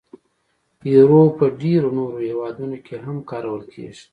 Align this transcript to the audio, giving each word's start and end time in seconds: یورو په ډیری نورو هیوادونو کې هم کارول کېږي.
یورو 0.93 1.21
په 1.37 1.45
ډیری 1.59 1.89
نورو 1.97 2.17
هیوادونو 2.27 2.77
کې 2.85 2.95
هم 3.05 3.17
کارول 3.29 3.63
کېږي. 3.73 4.05